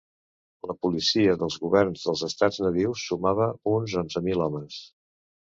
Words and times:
La 0.69 0.75
policia 0.85 1.35
dels 1.41 1.57
governs 1.65 2.07
dels 2.07 2.23
estats 2.29 2.59
nadius 2.65 3.05
sumava 3.11 3.51
uns 3.75 3.95
onze 4.03 4.25
mil 4.31 4.45
homes. 4.49 4.81